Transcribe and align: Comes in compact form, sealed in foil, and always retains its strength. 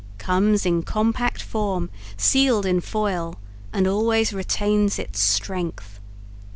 Comes 0.17 0.65
in 0.65 0.81
compact 0.81 1.43
form, 1.43 1.91
sealed 2.17 2.65
in 2.65 2.81
foil, 2.81 3.39
and 3.71 3.85
always 3.85 4.33
retains 4.33 4.97
its 4.97 5.19
strength. 5.19 5.99